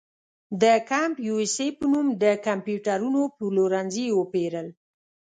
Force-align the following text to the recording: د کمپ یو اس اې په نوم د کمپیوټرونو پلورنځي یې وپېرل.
د 0.61 0.63
کمپ 0.89 1.15
یو 1.27 1.35
اس 1.43 1.55
اې 1.63 1.67
په 1.77 1.85
نوم 1.91 2.07
د 2.23 2.25
کمپیوټرونو 2.47 3.21
پلورنځي 3.37 4.03
یې 4.09 4.15
وپېرل. 4.19 4.67